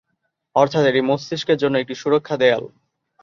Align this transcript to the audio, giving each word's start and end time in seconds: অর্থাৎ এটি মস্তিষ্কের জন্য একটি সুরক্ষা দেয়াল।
অর্থাৎ 0.55 0.83
এটি 0.85 1.01
মস্তিষ্কের 1.01 1.57
জন্য 1.57 1.75
একটি 1.77 1.95
সুরক্ষা 1.95 2.35
দেয়াল। 2.37 2.63